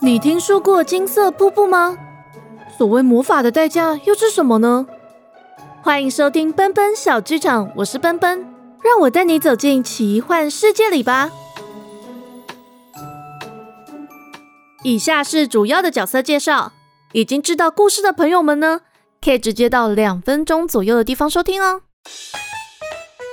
[0.00, 1.96] 你听说过金色瀑布吗？
[2.76, 4.86] 所谓魔法的代价又是什么呢？
[5.82, 8.40] 欢迎收听奔奔小剧场，我是奔奔，
[8.84, 11.30] 让我带你走进奇幻世界里吧。
[14.84, 16.72] 以下是主要的角色介绍，
[17.12, 18.82] 已经知道故事的朋友们呢，
[19.24, 21.80] 可以直接到两分钟左右的地方收听哦。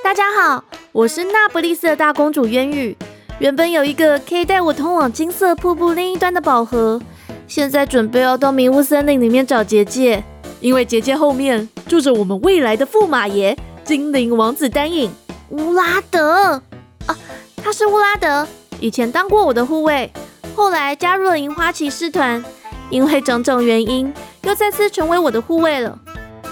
[0.01, 0.63] 大家好，
[0.95, 2.95] 我是那不勒斯的大公主渊羽。
[3.39, 7.01] 原本有一个可以带我通往金色瀑布另一端的宝盒，
[7.49, 10.23] 现在准备要到迷雾森林里面找结界，
[10.61, 15.11] 因为结界后面住着我们未来的驸马爷精灵王子丹影。
[15.49, 16.61] 乌拉德。
[17.07, 17.17] 啊，
[17.57, 18.47] 他是乌拉德，
[18.79, 20.09] 以前当过我的护卫，
[20.55, 22.41] 后来加入了银花骑士团，
[22.89, 25.99] 因为种种原因又再次成为我的护卫了。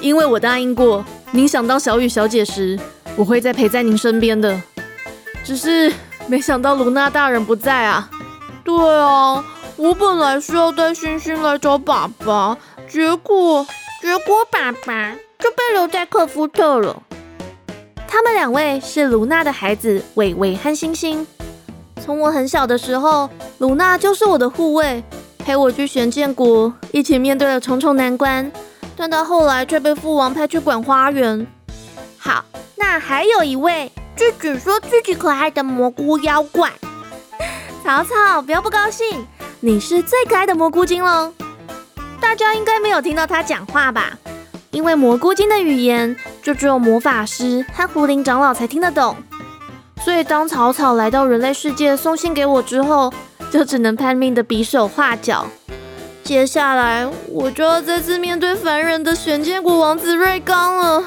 [0.01, 2.77] 因为我答应过，您想当小雨小姐时，
[3.15, 4.61] 我会再陪在您身边的，
[5.43, 5.93] 只是。
[6.25, 8.09] 没想到卢娜大人不在啊！
[8.63, 9.43] 对啊，
[9.75, 13.67] 我本来是要带星星来找爸爸，结果
[14.01, 17.03] 结果爸爸就被留在克夫特了。
[18.07, 21.27] 他们两位是卢娜的孩子伟伟和星星。
[22.01, 25.03] 从我很小的时候，卢娜就是我的护卫，
[25.39, 28.49] 陪我去玄剑国，一起面对了重重难关。
[28.95, 31.45] 但到后来却被父王派去管花园。
[32.25, 32.45] 好，
[32.77, 33.91] 那还有一位。
[34.15, 36.71] 就只说自己可爱的蘑菇妖怪，
[37.83, 39.27] 草草，不要不高兴，
[39.59, 41.33] 你是最可爱的蘑菇精喽。
[42.21, 44.17] 大家应该没有听到他讲话吧？
[44.69, 49.17] 因为蘑菇精的语言就只有魔法师和狐灵长老才听得懂，
[50.05, 53.11] 所以当草草来到人类世界送信给我之后，
[53.51, 55.47] 就只能拼命的比手画脚。
[56.23, 61.03] 接下来我就要再次面对凡人的玄剑国王子瑞刚了。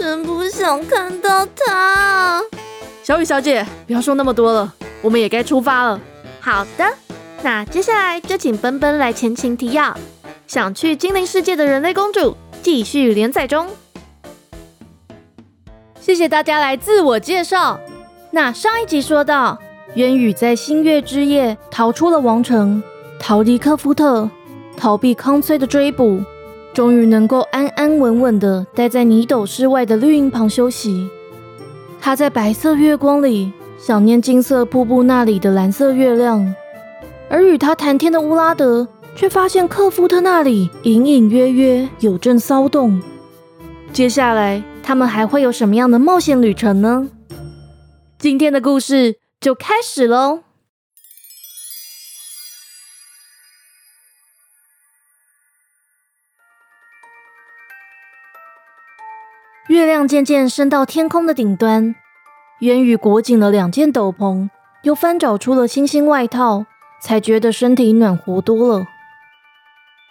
[0.00, 2.40] 真不想看到他，
[3.02, 6.00] 小雨小姐，不要说那么多了，我们也该出发了。
[6.40, 6.90] 好的，
[7.42, 9.94] 那接下来就请奔奔来前情提要。
[10.46, 13.68] 想去精灵世界的人类公主继续连载中。
[16.00, 17.78] 谢谢大家来自我介绍。
[18.30, 19.58] 那上一集说到，
[19.96, 22.82] 渊羽在星月之夜逃出了王城，
[23.20, 24.30] 逃离科夫特，
[24.78, 26.22] 逃避康崔的追捕。
[26.72, 31.08] 终于能够安安稳稳的待在泥斗室外的绿荫旁休息。
[32.00, 36.54] 他在白色月光里想念金色瀑布那里的蓝色月亮，
[37.28, 43.00] 而与他谈天的乌拉德却发现克夫特那里隐隐约约有阵骚动。
[43.92, 47.08] 接下来他们还会有什么样的冒险旅程呢？
[48.18, 50.40] 今天的故事就开始喽。
[59.68, 61.94] 月亮渐渐升到天空的顶端，
[62.60, 64.48] 渊宇裹紧了两件斗篷，
[64.82, 66.66] 又翻找出了星星外套，
[67.00, 68.86] 才觉得身体暖和多了。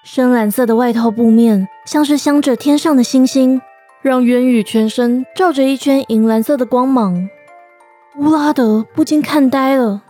[0.05, 3.61] 深蓝色的外套布面像是镶着天上的星星，
[4.01, 7.29] 让渊宇全身照着一圈银蓝色的光芒。
[8.17, 10.01] 乌拉德不禁看呆了：“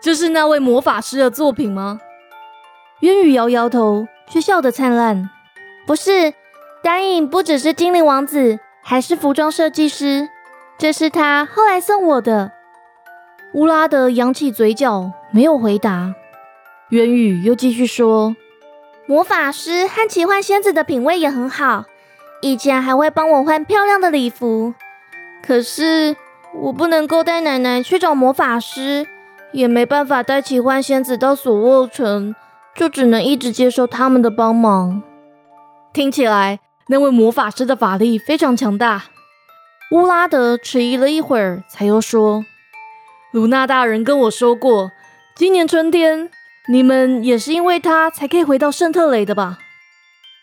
[0.00, 2.00] 这是那位魔法师的作品吗？”
[3.00, 5.28] 渊宇摇摇头，却笑得灿烂
[5.86, 6.32] ：“不是，
[6.82, 10.28] 丹影不只是精灵王子。”还是服装设计师，
[10.78, 12.52] 这是他后来送我的。
[13.54, 16.14] 乌拉德扬起嘴角，没有回答。
[16.90, 18.36] 渊宇又继续说
[19.06, 21.84] ：“魔法师和奇幻仙子的品味也很好，
[22.40, 24.74] 以前还会帮我换漂亮的礼服。
[25.42, 26.16] 可是
[26.54, 29.06] 我不能够带奶奶去找魔法师，
[29.52, 32.34] 也没办法带奇幻仙子到索沃城，
[32.74, 35.02] 就只能一直接受他们的帮忙。
[35.92, 36.60] 听起来……”
[36.90, 39.04] 那位魔法师的法力非常强大。
[39.90, 42.44] 乌拉德迟疑了一会儿，才又说
[43.32, 44.90] ：“卢娜大人跟我说过，
[45.34, 46.30] 今年春天
[46.68, 49.58] 你们也是因为他才可以回到圣特雷的吧？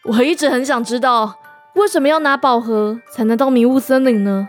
[0.03, 1.39] 我一直很想知道，
[1.73, 4.47] 为什么要拿宝盒才能到迷雾森林呢？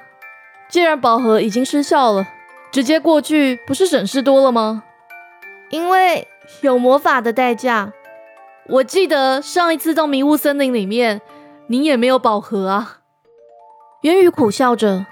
[0.69, 2.27] 既然宝盒已经失效了，
[2.71, 4.83] 直接过去不是省事多了吗？
[5.71, 6.29] 因为
[6.61, 7.93] 有魔法的代价。
[8.69, 11.23] 我记得上一次到迷雾森林里面。”
[11.69, 12.99] 你也没有宝盒啊！
[14.03, 15.05] 元宇苦笑着，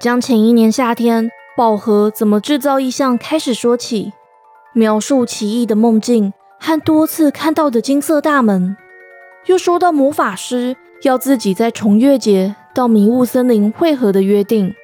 [0.00, 4.12] 将前一年夏天宝盒怎么制造异象开始说起，
[4.72, 8.76] 描述奇异的梦境和多次看到的金色大门，
[9.46, 14.74] 又说到魔法师要自己在重月节到迷雾森林汇合的约定。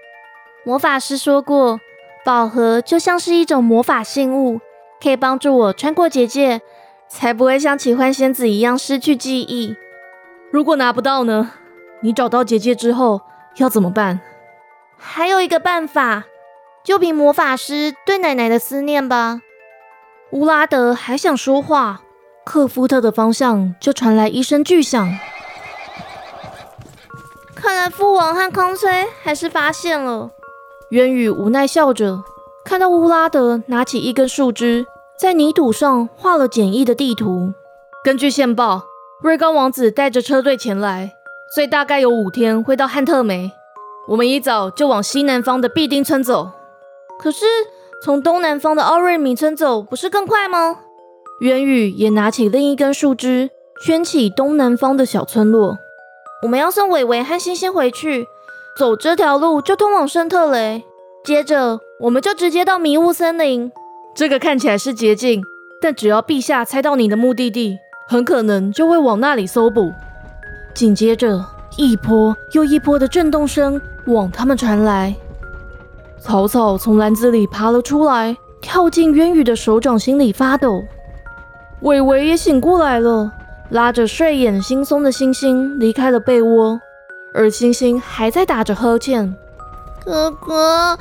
[0.65, 1.81] 魔法师说过，
[2.25, 4.61] 宝盒就像是一种魔法信物，
[5.03, 6.61] 可以帮助我穿过结界，
[7.09, 9.75] 才不会像奇幻仙子一样失去记忆。
[10.57, 11.51] 如果拿不到呢？
[12.01, 13.21] 你找到结界之后
[13.59, 14.23] 要怎么办？
[14.97, 16.25] 还有一个办法，
[16.83, 19.43] 就凭魔法师对奶奶的思念吧。
[20.31, 22.01] 乌拉德还想说话，
[22.47, 25.07] 克夫特的方向就传来一声巨响。
[27.55, 30.31] 看来父王和康崔还是发现了。
[30.89, 32.25] 渊羽无奈笑着，
[32.65, 34.87] 看到乌拉德拿起一根树枝，
[35.21, 37.53] 在泥土上画了简易的地图。
[38.03, 38.87] 根据线报，
[39.23, 41.15] 瑞刚王子带着车队前来，
[41.55, 43.51] 所以大概有五天会到汉特梅。
[44.09, 46.51] 我们一早就往西南方的必丁村走。
[47.19, 47.47] 可是
[48.03, 50.81] 从东南方的奥瑞米村走，不是更快吗？
[51.41, 53.49] 渊宇也拿起另一根树枝，
[53.83, 55.79] 圈起东南方的小村落。
[56.43, 58.27] 我们要送伟伟和星星回去，
[58.79, 60.85] 走这条路就通往圣特雷，
[61.25, 63.73] 接着我们就直接到迷雾森林。
[64.15, 65.43] 这个看起来是捷径，
[65.81, 69.93] 但只要陛下猜到你的目的地，很可能就会往那里搜捕。
[70.75, 71.45] 紧接着，
[71.77, 75.15] 一波又一波的震动声往他们传来。
[76.21, 80.85] 草草从篮子里爬了出来，跳进渊羽的手掌心里发抖。
[81.81, 83.33] 伟伟也醒过来了。
[83.71, 86.81] 拉着睡眼惺忪的星星离开了被窝，
[87.35, 89.35] 而星星还在打着呵欠。
[90.05, 90.97] 哥哥，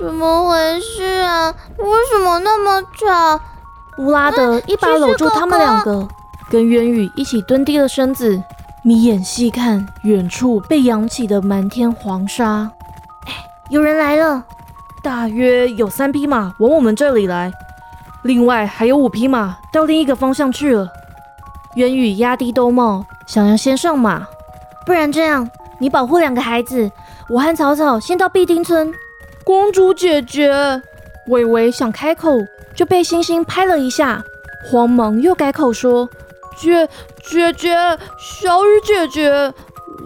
[0.00, 1.54] 怎么回事啊？
[1.76, 3.38] 为什么那么吵？
[3.98, 6.08] 乌拉德一把搂住他们两个，
[6.48, 8.42] 跟渊羽一起蹲低了身子，
[8.82, 12.70] 眯眼细看远处被扬起的满天黄沙。
[13.26, 13.32] 哎，
[13.68, 14.44] 有人来了！
[15.02, 17.52] 大约有三匹马往我们这里来，
[18.22, 20.88] 另外还有五匹马到另一个方向去了。
[21.74, 24.26] 渊羽压低兜帽，想要先上马。
[24.84, 26.90] 不然这样，你保护两个孩子，
[27.28, 28.92] 我和草草先到必丁村。
[29.44, 30.50] 公主姐姐，
[31.28, 32.38] 伟伟想开口，
[32.74, 34.22] 就被星星拍了一下，
[34.64, 36.08] 慌忙又改口说
[36.56, 36.88] ：“姐
[37.22, 37.76] 姐姐，
[38.18, 39.30] 小雨姐姐，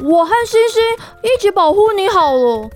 [0.03, 0.83] 我和星星
[1.23, 2.69] 一起保护你好了。”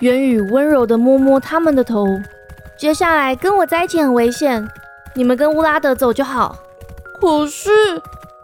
[0.00, 2.06] 元宇温柔地摸摸他们的头。
[2.78, 4.66] 接下来跟我在一起很危险，
[5.14, 6.56] 你们跟乌拉德走就好。
[7.20, 7.70] 可是。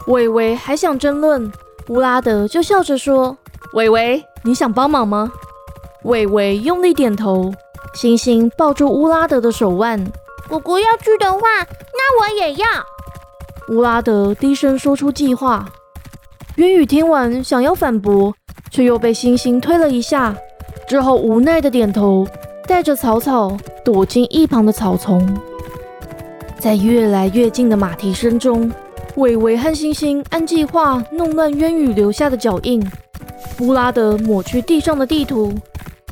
[0.06, 1.52] 伟伟还想争论，
[1.88, 3.36] 乌拉德就笑着说
[3.74, 5.30] ：“伟伟，你想帮忙吗？”
[6.04, 7.52] 伟伟用力点头。
[7.92, 10.10] 星星抱住乌拉德的手腕
[10.48, 12.66] ：“果果要去的话，那我也要。”
[13.68, 15.68] 乌拉德低声说出计划。
[16.56, 18.34] 渊宇听完想要反驳，
[18.70, 20.34] 却又被星星推了一下，
[20.88, 22.26] 之后无奈的点头，
[22.66, 25.36] 带着草草躲进一旁的草丛。
[26.58, 28.70] 在越来越近的马蹄声中。
[29.16, 32.80] 伟伟和星星按计划弄乱渊羽留下的脚印，
[33.58, 35.52] 乌拉德抹去地上的地图，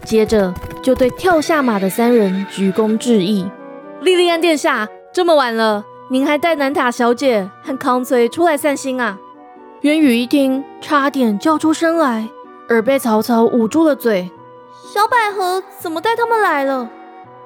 [0.03, 3.49] 接着就对跳下马的三人鞠躬致意。
[4.00, 9.19] 莉莉安殿下，这么晚了，您还带南塔小姐和康崔出来散心啊？
[9.81, 12.29] 渊羽一听，差点叫出声来，
[12.69, 14.31] 而被曹操捂住了嘴。
[14.93, 16.88] 小百合怎么带他们来了？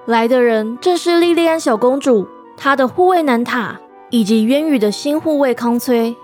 [0.07, 2.27] 来的人正是莉莉安小公主，
[2.57, 3.79] 她的护卫南塔。
[4.13, 6.17] 以及渊羽的新护卫康崔，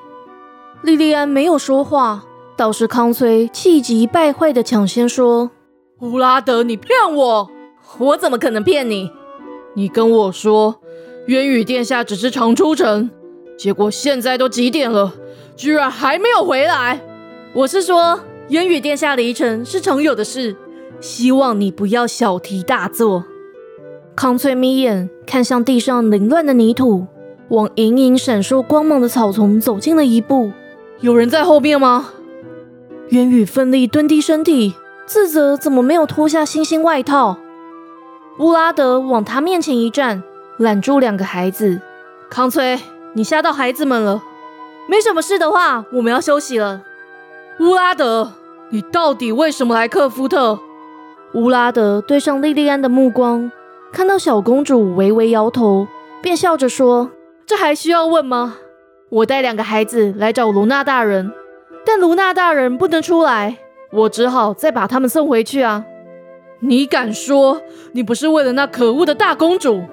[0.83, 2.25] 莉莉安没有说话，
[2.57, 5.53] 倒是康崔气急败坏的抢先说
[6.03, 7.51] ：“乌拉德，你骗我！
[7.99, 9.13] 我怎么可能骗你？
[9.75, 10.81] 你跟我说
[11.27, 13.11] 渊羽殿下只是常出城，
[13.59, 15.15] 结果现在都几点了，
[15.57, 17.01] 居然还没有回来。
[17.53, 20.55] 我是说渊羽殿下离城是常有的事，
[21.01, 23.25] 希望你不要小题大做。”
[24.15, 27.07] 康翠眯眼看向地上凌乱的泥土。
[27.49, 30.51] 往隐隐闪烁光芒的草丛走近了一步，
[30.99, 32.09] 有人在后面吗？
[33.11, 34.75] 渊羽奋力蹲低身体，
[35.07, 37.39] 自责怎么没有脱下星星外套。
[38.41, 40.25] 乌拉德往他面前一站，
[40.59, 41.81] 揽住两个孩子。
[42.31, 42.79] 康崔，
[43.15, 44.23] 你吓到孩子们了。
[44.89, 46.83] 没什么事的话，我们要休息了。
[47.61, 48.33] 乌拉德，
[48.71, 50.59] 你到底为什么来克夫特？
[51.35, 53.51] 乌拉德对上莉莉安的目光，
[53.93, 55.87] 看到小公主微微摇头，
[56.23, 57.11] 便笑着说。
[57.45, 58.57] 这还需要问吗？
[59.09, 61.33] 我带两个孩子来找卢娜大人，
[61.85, 63.59] 但卢娜大人不能出来，
[63.93, 65.85] 我只好再把他们送回去啊！
[66.61, 67.61] 你敢说
[67.93, 69.85] 你不是为了那可恶的大公主？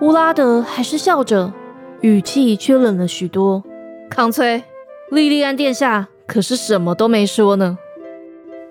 [0.00, 1.52] 乌拉德还是笑着，
[2.00, 3.62] 语气却冷了许多。
[4.10, 4.64] 康崔，
[5.10, 7.78] 莉莉安殿下可是什么都没说呢。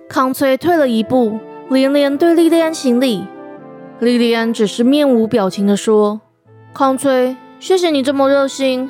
[0.09, 3.25] 康崔退了一步，连连对莉莉安行礼。
[3.99, 6.21] 莉莉安只是面无表情地说
[6.73, 8.89] ：“康崔。”谢谢你这么热心，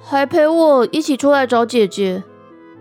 [0.00, 2.22] 还陪我一起出来找姐姐。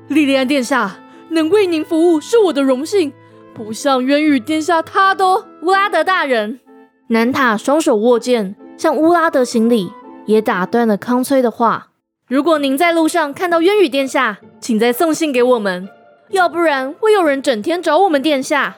[0.08, 3.12] 莉莉安殿下能为您服务是我的荣幸，
[3.52, 6.60] 不像渊羽殿下，他都乌拉德大人。
[7.08, 9.92] 南塔双手握剑向乌拉德行礼，
[10.26, 11.90] 也打断了康崔的话。
[12.28, 15.90] 如果您在路上看到渊羽殿下，请再送信给我们，
[16.30, 18.78] 要不然会有人整天找我们殿下。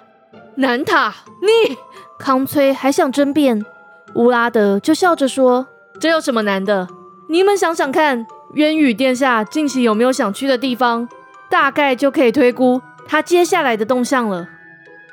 [0.56, 1.78] 南塔，你
[2.20, 3.64] 康崔还想争辩，
[4.16, 5.68] 乌拉德就笑着说
[6.00, 6.88] ：“这有什么难的？
[7.30, 11.08] 你们想想看，渊羽殿下近期有没有想去的地方？
[11.50, 14.48] 大概就可以推估他接下来的动向了。”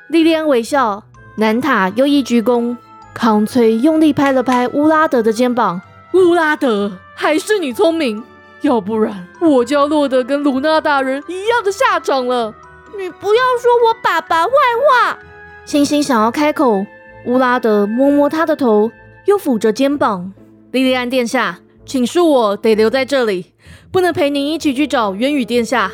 [0.09, 1.03] 莉莉安微笑，
[1.37, 2.75] 南塔又一鞠躬，
[3.13, 5.81] 康崔用力拍了拍乌拉德的肩膀
[6.13, 8.23] ：“乌拉德，还是你聪明，
[8.61, 12.53] 要不然我就要落得跟鲁娜大人一样的下场了。”
[12.95, 15.17] 你不要说我爸爸坏话。
[15.65, 16.85] 星星想要开口，
[17.25, 18.91] 乌拉德摸摸他的头，
[19.25, 20.31] 又抚着肩膀。
[20.71, 23.53] 莉莉安殿下，请恕我得留在这里，
[23.91, 25.91] 不能陪您一起去找渊羽殿下，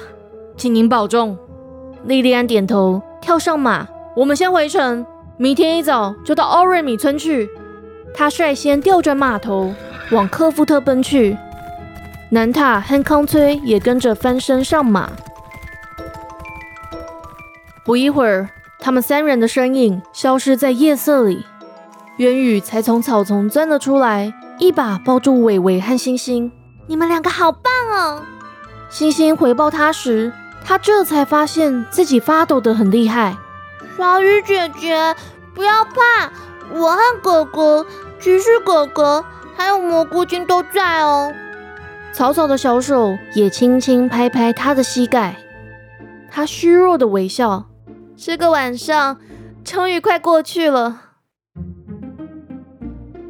[0.57, 1.37] 请您保重。
[2.03, 5.05] 莉莉安点头，跳上马，我们先回城，
[5.41, 7.49] 明天一早就到奥瑞米村去。
[8.13, 9.73] 他率先调转马头，
[10.11, 11.37] 往科夫特奔去。
[12.31, 15.09] 南塔和康崔也跟着翻身上马。
[17.85, 21.45] 不一会儿，他们三人的身影消失在夜色里。
[22.17, 26.51] 渊宇才从草丛钻了出来，一把抱住伟伟和星星。
[26.87, 28.23] 你们两个好棒哦！
[28.89, 30.33] 星星回报他时，
[30.65, 33.37] 他这才发现自己发抖得很厉害。
[33.99, 34.95] 小雨姐姐，
[35.53, 36.31] 不要怕，
[36.73, 37.85] 我和哥哥、
[38.17, 39.25] 骑士哥哥
[39.57, 41.33] 还有蘑菇精都在哦。
[42.13, 45.35] 草草的小手也轻轻拍拍他的膝盖。
[46.31, 47.65] 他虚弱的微笑。
[48.15, 49.17] 这个晚上
[49.65, 51.01] 终于快过去了。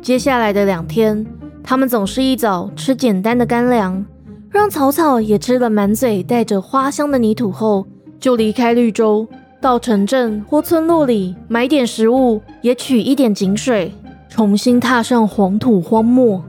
[0.04, 1.26] 接下来的两天，
[1.64, 4.06] 他们总是一早吃简单的干粮，
[4.52, 7.88] 让草草也吃了满嘴带着花香的泥土后，
[8.20, 9.28] 就离开绿洲，
[9.62, 13.94] 到城镇或村落里买点食物，也取一点井水，
[14.30, 16.42] 重新踏上黄土荒漠。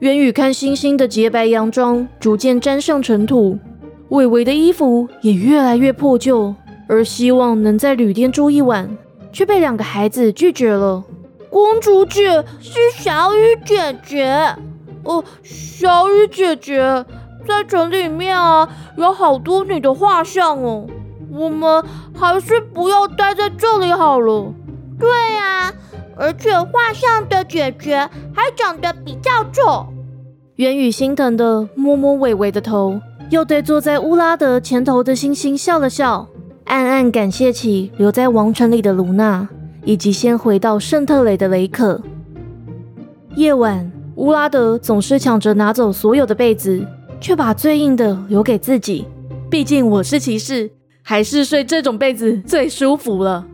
[0.00, 3.58] 渊宇看星星的洁白洋装逐渐沾上尘土，
[4.08, 6.54] 伟伟的衣服也越来越破旧。
[6.88, 8.88] 而希望能在旅店住一晚，
[9.30, 11.04] 却被两个孩子拒绝了。
[11.50, 14.56] 公主姐是小雨姐姐
[15.02, 17.04] 哦，小雨姐姐
[17.46, 18.66] 在城里面啊，
[18.96, 20.86] 有好多你的画像哦。
[21.32, 24.52] 我们还是不要待在这里好了。
[24.98, 25.72] 对啊，
[26.16, 27.96] 而且画像的姐姐
[28.34, 29.86] 还长得比较丑。
[30.56, 36.26] 元宇心疼的摸摸伟伟的头，又对坐在乌拉德前头的星星笑了笑。
[36.64, 39.48] 暗暗感谢起留在王城里的卢娜，
[39.84, 42.00] 以及先回到圣特雷的雷可。
[43.36, 46.84] 夜晚，乌拉德总是抢着拿走所有的被子，
[47.20, 49.06] 却把最硬的留给自己。
[49.48, 50.70] 毕竟我是骑士，
[51.10, 53.46] 还是睡这种被子最舒服了。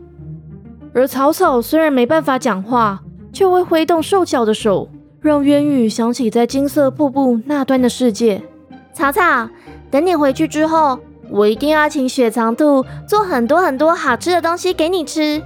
[0.93, 4.89] 而草草虽然没办法讲话，却会挥动瘦小的手，
[5.21, 8.43] 让渊羽想起在金色瀑布那端的世界。
[8.91, 9.47] 草草，
[9.89, 10.99] 等你回去之后。
[11.31, 15.41] 我一定要请雪藏兔做很多很多好吃的东西给你吃。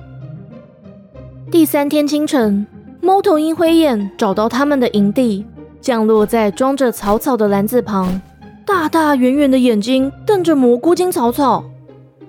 [1.49, 2.67] 第三天清晨，
[2.99, 5.45] 猫头鹰灰眼找到他们的营地，
[5.79, 8.19] 降落在装着草草的篮子旁，
[8.65, 11.63] 大大圆圆的眼睛瞪着蘑菇精草草，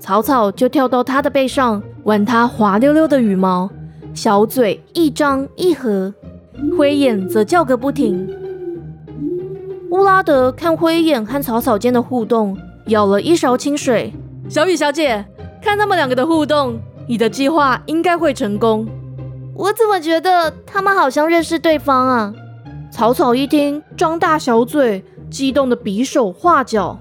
[0.00, 3.70] 草草就跳到它的背上吻它滑溜溜的羽毛，
[4.14, 6.12] 小嘴一张一合，
[6.76, 8.26] 灰眼则叫个不停。
[9.90, 12.56] 乌拉德看灰眼和草草间的互动。
[12.86, 14.12] 舀了一勺清水，
[14.48, 15.24] 小雨小姐，
[15.62, 18.88] 看他们两个的互动，你的计划应该会成功。
[19.54, 22.34] 我怎么觉得他们好像认识对方啊？
[22.90, 26.98] 草草一听，张大小嘴，激动的比手画脚，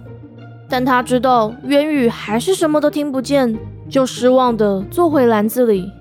[0.69, 3.57] 但他知道渊羽还是什么都听不见，
[3.89, 5.91] 就失望的坐回篮子里。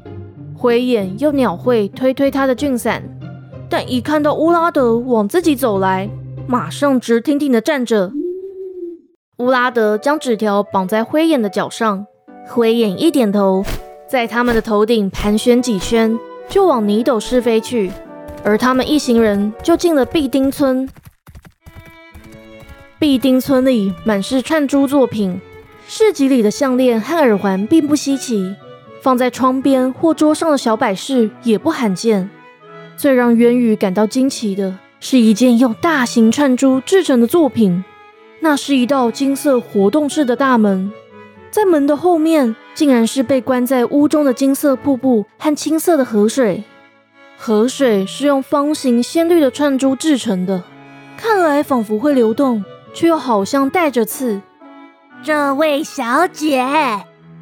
[0.54, 3.02] 灰眼又鸟喙推推他的俊伞，
[3.70, 6.10] 但一看到乌拉德往自己走来，
[6.46, 8.12] 马上直挺挺的站着。
[9.38, 12.06] 乌拉德将纸条绑在灰眼的脚上，
[12.48, 13.64] 灰眼一点头，
[14.08, 17.90] 在他们的头顶盘旋几圈，就往泥斗室飞去。
[18.44, 20.88] 而他们一行人就进了毕丁村。
[23.00, 25.40] 毕丁村里满是串珠作品，
[25.86, 28.56] 市集里的项链和耳环并不稀奇，
[29.00, 32.28] 放在窗边或桌上的小摆饰也不罕见。
[32.96, 37.84] 最让渊羽感到惊奇的是一件用大型串珠制成的作品。
[38.40, 40.90] 那是一道金色活动式的大门，
[41.52, 46.64] 在门的后面竟然是被关在屋中的金色瀑布和青色的河水。
[47.36, 50.64] 河水是用方形鲜绿的串珠制成的，
[51.16, 52.64] 看来仿佛会流动，
[52.98, 54.40] 却又好像带着刺。
[55.22, 56.66] 这位小姐，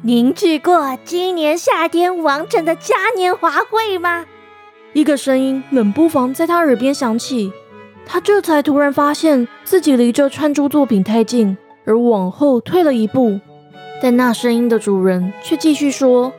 [0.03, 4.23] 您去过今年夏天王城的嘉年华会吗？
[4.93, 7.51] 一个声音冷不防在他耳边响起。
[8.05, 13.39] 他这才突然发现自己离这串珠作品太近，而往后退了一步。
[13.99, 16.31] 但那声音的主人却继续说：“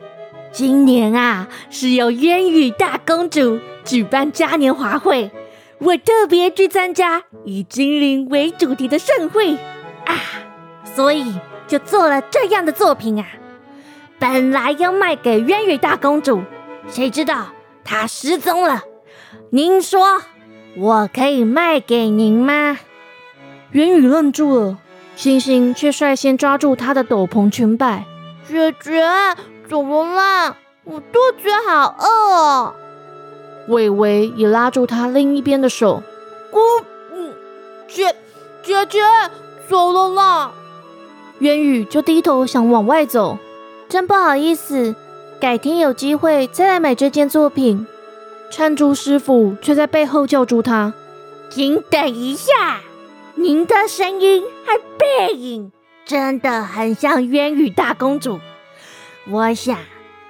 [0.49, 5.29] 今年啊，是由渊羽大公主举办嘉年华会，
[5.79, 9.55] 我特别去参加以精灵为主题的盛会
[10.05, 10.15] 啊，
[10.83, 11.33] 所以
[11.67, 13.25] 就做了这样的作品啊。
[14.19, 16.43] 本来要卖给渊羽大公主，
[16.89, 17.47] 谁知道
[17.83, 18.83] 她失踪了。
[19.51, 20.21] 您说
[20.75, 22.77] 我可以卖给您吗？
[23.71, 24.77] 渊羽愣住了，
[25.15, 28.03] 星星却率先抓住他的斗篷裙摆。
[28.47, 29.01] 姐姐，
[29.69, 30.57] 怎么啦？
[30.83, 32.05] 我肚子好饿
[32.35, 32.75] 哦。
[33.69, 36.03] 伟伟也拉住他另一边的手。
[36.51, 36.59] 姑，
[37.13, 37.33] 嗯，
[37.87, 38.15] 姐，
[38.61, 38.99] 姐姐，
[39.67, 40.51] 走了啦。
[41.39, 43.37] 渊宇就低头想往外走。
[43.87, 44.93] 真不好意思，
[45.39, 47.87] 改天有机会再来买这件作品。
[48.51, 50.93] 串珠师傅却在背后叫住他
[51.49, 52.81] ：“请等一下，
[53.35, 55.71] 您的声音和背影
[56.05, 58.39] 真的很像渊羽大公主。
[59.29, 59.77] 我想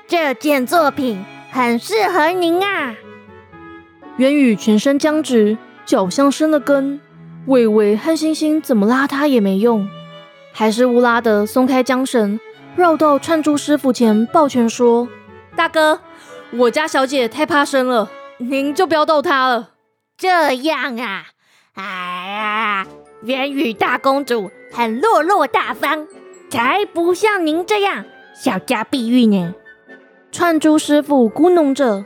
[0.07, 2.95] 这件作品很适合您啊。”
[4.19, 6.99] 渊羽全身僵直，脚像生了根。
[7.45, 9.87] 伟伟和星星怎么拉他也没用，
[10.51, 12.37] 还是乌拉德松开缰绳，
[12.75, 15.07] 绕到串珠师傅前抱拳说
[15.55, 16.01] ：“大哥。”
[16.51, 19.69] 我家小姐太怕生了，您就不要逗她了。
[20.17, 21.27] 这样啊，
[21.75, 22.87] 哎呀，
[23.23, 26.05] 元宇大公主很落落大方，
[26.49, 28.03] 才不像您这样
[28.35, 29.53] 小家碧玉呢。
[30.29, 32.05] 串珠师傅咕哝着，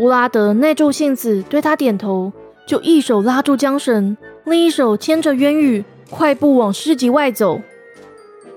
[0.00, 2.32] 乌拉德耐住性子对他点头，
[2.66, 4.16] 就一手拉住缰绳，
[4.46, 7.60] 另一手牵着渊宇，快步往市集外走。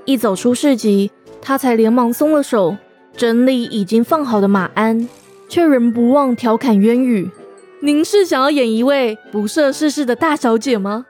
[0.05, 2.77] 一走出市集，他才连忙松了手。
[3.17, 5.09] 整理已经放好的马鞍，
[5.49, 7.29] 却仍不忘调侃渊羽
[7.83, 11.05] ：“您是想要演一位不涉世事的大小姐吗？”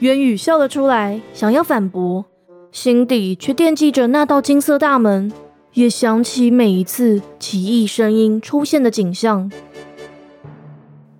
[0.00, 2.24] 渊羽笑了出来，想要反驳，
[2.72, 5.30] 心底却惦记着那道金色大门，
[5.74, 9.50] 也想起每一次奇异声音出现的景象。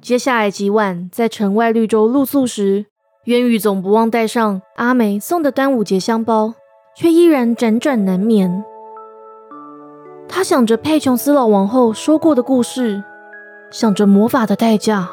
[0.00, 2.86] 接下来几晚在城外绿洲露宿时，
[3.24, 6.54] 渊羽总不忘带上阿梅送的端午节香包，
[6.96, 8.62] 却依然辗转难眠。
[10.28, 13.02] 他想着佩琼斯老王后说过的故事，
[13.70, 15.08] 想着魔法的代价，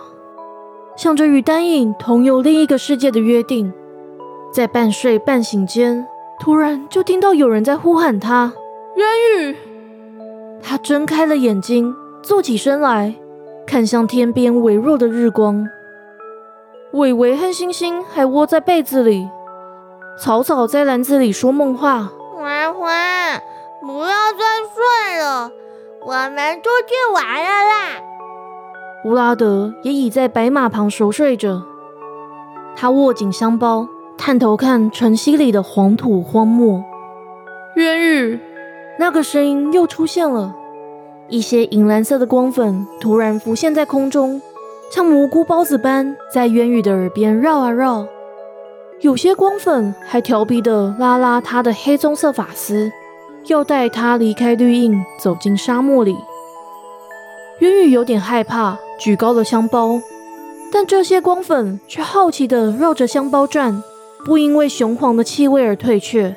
[0.98, 3.72] 想着与丹影同游另一个世界的约定，
[4.52, 6.06] 在半睡半醒间，
[6.40, 8.54] 突然就听到有人在呼喊他
[9.00, 9.56] ：“渊羽！”
[10.62, 13.16] 他睁开了眼睛，坐起身来，
[13.66, 15.66] 看向天边微弱的日光。
[16.92, 19.30] 伟伟和星星还窝在被子里，
[20.22, 22.12] 草草在篮子里说梦话。
[22.36, 23.42] 欢欢。
[23.82, 24.44] 不要再
[24.76, 25.52] 睡了，
[26.06, 28.02] 我们出去玩了啦！
[29.06, 31.64] 乌拉德也倚在白马旁熟睡着，
[32.76, 36.84] 他握紧香包，探头看晨曦里的黄土荒漠。
[37.76, 38.40] 渊羽，
[39.00, 40.54] 那个声音又出现了，
[41.30, 44.42] 一些银蓝色的光粉突然浮现在空中，
[44.92, 48.06] 像蘑菇包子般在渊羽的耳边绕啊绕，
[49.00, 52.92] 有些光粉还调皮的拉拉他的黑棕色发丝。
[53.46, 56.14] 要带他离开绿荫，走进沙漠里。
[57.60, 60.02] 渊羽有点害怕，举高了香包，
[60.74, 63.82] 但这些光粉却好奇地绕着香包转，
[64.26, 66.36] 不因为雄黄的气味而退却。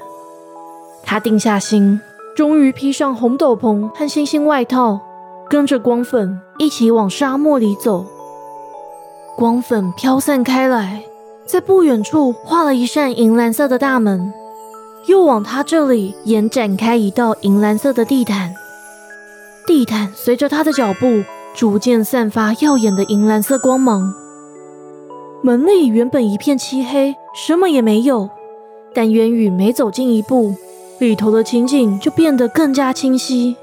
[1.02, 2.00] 他定下心，
[2.34, 5.00] 终于披上红斗篷和星星外套，
[5.50, 8.06] 跟着光粉一起往沙漠里走。
[9.36, 11.04] 光粉飘散开来，
[11.44, 14.32] 在不远处画了一扇银蓝色的大门。
[15.06, 18.54] 又往他这里延展开一道银蓝色的地毯，
[19.66, 24.14] 地毯随着他的脚步逐渐散发耀眼的银蓝色光芒。
[25.42, 28.30] 门里原本一片漆黑，什么也没有，
[28.94, 30.54] 但渊羽每走近一步，
[31.02, 33.56] 里头的情景就变得更加清晰。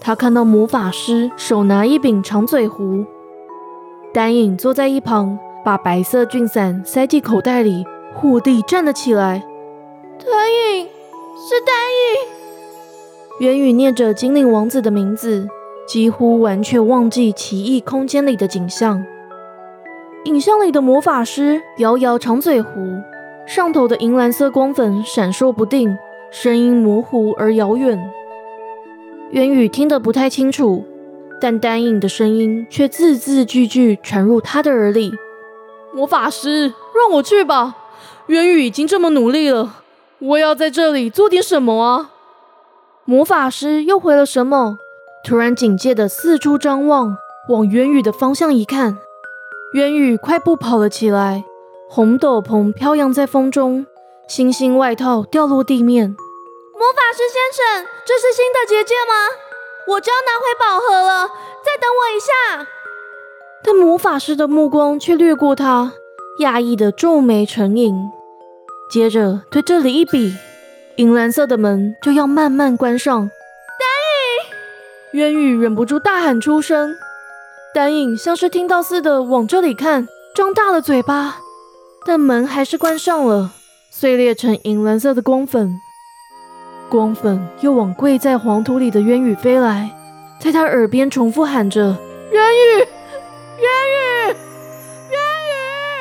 [0.00, 3.04] 他看到魔法师手拿一柄长嘴壶，
[4.14, 9.44] 丹影坐在一旁，把白色菌伞塞进口袋里，霍地站了起来。
[10.24, 10.86] 丹影，
[11.36, 13.46] 是丹影。
[13.46, 15.46] 元宇念着精灵王子的名字，
[15.86, 19.04] 几乎完全忘记奇异空间里的景象。
[20.24, 22.70] 影像里的魔法师摇摇长嘴壶，
[23.46, 25.94] 上头的银蓝色光粉闪烁不定，
[26.34, 28.10] 声音模糊而遥远。
[29.32, 30.82] 元宇听得不太清楚，
[31.38, 35.12] 但丹影的声音却字字句句传入他的耳里。
[35.92, 37.76] 魔法师，让我去吧！
[38.28, 39.82] 元宇已经这么努力了。
[40.20, 42.12] 我要在这里做点什么啊！
[43.04, 44.78] 魔法师又回了什么？
[45.22, 47.18] 突然警戒的四处张望，
[47.50, 48.96] 往元宇的方向一看，
[49.74, 51.44] 元宇快步跑了起来，
[51.90, 53.84] 红斗篷飘扬在风中，
[54.28, 56.08] 星星外套掉落地面。
[56.08, 59.14] 魔法师先生，这是新的结界吗？
[59.88, 62.66] 我就要拿回宝盒了，再等我一下。
[63.64, 65.92] 但魔法师的目光却掠过他，
[66.40, 67.94] 讶异的皱眉沉吟，
[68.90, 70.34] 接着对这里一比，
[70.96, 73.14] 银蓝色的门就要慢慢关上。
[73.20, 73.28] 丹
[75.12, 76.96] 影，渊羽忍不住大喊出声。
[77.74, 81.38] 丹影像是听到似的往这里看，张大了嘴巴，
[82.04, 83.50] 但门还是关上了，
[83.94, 85.78] 碎裂成银蓝色的光粉。
[86.88, 89.90] 光粉又往跪在黄土里的渊羽飞来，
[90.40, 91.94] 在他耳边重复喊着
[92.32, 92.78] ：“渊羽。”
[93.60, 94.34] 渊羽，
[95.10, 95.20] 渊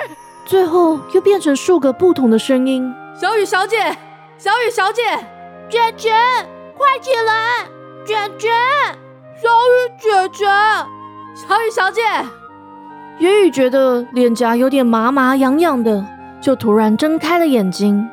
[0.07, 2.91] 羽，最后又变成数个不同的声音。
[3.19, 3.77] 小雨小姐，
[4.37, 5.01] 小雨小姐，
[5.69, 6.13] 卷卷，
[6.77, 7.67] 快起来！
[8.05, 8.49] 卷卷，
[9.35, 10.45] 小雨姐姐，
[11.35, 12.01] 小雨小姐。
[13.19, 16.03] 渊羽觉得脸颊有点麻麻痒痒的，
[16.41, 18.09] 就突然睁开了眼睛。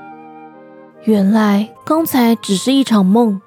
[1.05, 3.41] 原来刚才只是一场梦。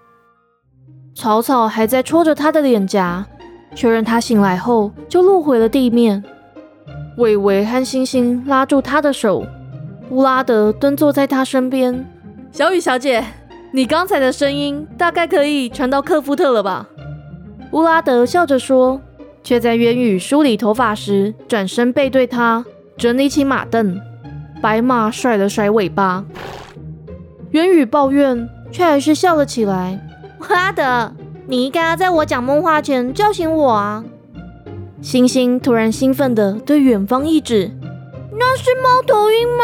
[1.14, 3.26] 草草还在戳着他的脸颊。
[3.74, 6.22] 确认他醒来后，就落回了地面。
[7.16, 9.46] 伟伟和星星拉住他的手，
[10.10, 12.06] 乌拉德蹲坐在他身边。
[12.52, 13.24] 小雨小姐，
[13.72, 16.90] 你刚才的声音大概可以传到克夫特了吧？
[17.72, 19.00] 乌拉德笑着说，
[19.42, 22.66] 却在渊宇梳理头发时转身背对他，
[22.98, 23.98] 整理起马凳。
[24.62, 26.24] 白马甩了甩尾巴，
[27.50, 30.00] 元宇抱怨，却还是笑了起来。
[30.40, 31.12] 乌拉德。
[31.48, 34.06] 你应该要在我讲梦话前叫醒我啊！
[35.02, 37.72] 星星突然兴奋地对远方一指
[38.40, 39.64] ：“那是猫头鹰吗？”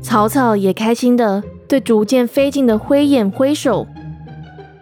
[0.00, 3.88] 草草也开心地对逐渐飞近的灰眼挥手。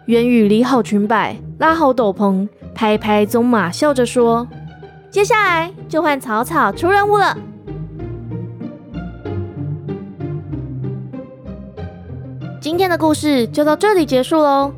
[0.05, 4.47] 元宇理好裙摆，拉好斗篷，拍拍棕马，笑着说
[5.09, 7.35] ：“接下来就换草草出任务了。”
[12.69, 14.71] 今天的故事就到这里结束喽。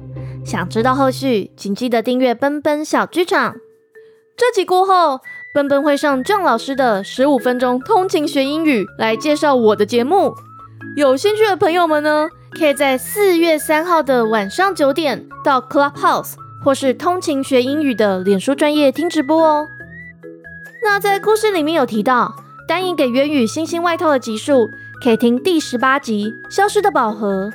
[0.46, 3.54] 想知道后续，请记得订阅奔奔小剧场。
[4.38, 5.20] 这集过后，
[5.54, 10.34] 奔奔会上郑老师的十五分钟通勤学英语来介绍我的节目。
[10.96, 19.68] 有兴趣的朋友们呢，可以在四月三号的晚上九点到 Clubhouse 或是通勤学英语的脸书专业听直播哦。
[20.82, 24.72] 那在故事里面有提到，单影给渊羽星星外套的集数，
[25.04, 27.50] 可以听第十八集《消失的宝盒》。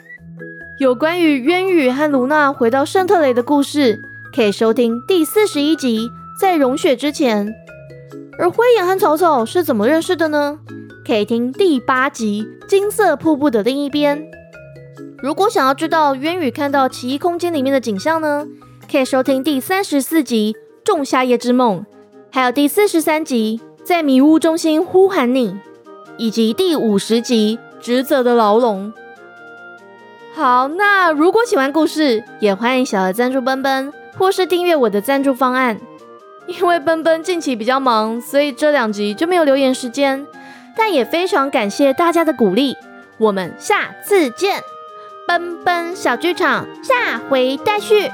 [0.79, 3.99] 有关于渊羽和卢娜回到圣特雷的故事，
[4.35, 6.09] 可以收听第四十一集
[6.39, 7.49] 《在融雪之前》。
[8.39, 10.59] 而灰眼和草草是怎么认识的呢？
[11.07, 14.19] 可以听第八集《金色瀑布的另一边》。
[15.23, 18.47] 如果想要知道渊羽看到奇异空间里面的景象呢，
[18.91, 21.81] 可以收听第三十四集《仲夏夜之梦》，
[22.31, 25.53] 还有第四十三集《在迷雾中心呼喊你》，
[26.19, 28.93] 以及第五十集《职责的牢笼》。
[30.37, 35.81] 好，那如果喜欢故事，也欢迎小额赞助奔奔，或是订阅我的赞助方案。
[36.47, 40.27] 因为奔奔近期比较忙，所以这两集就没有留言时间。
[40.77, 42.77] 但也非常感谢大家的鼓励，
[43.17, 44.63] 我们下次见，
[45.27, 48.11] 奔奔小剧场下回待续。